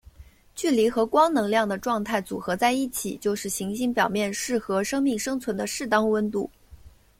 [0.55, 6.49] 距离和光能量的状态组合在一起就是行星表面适合生命生存的适当温度。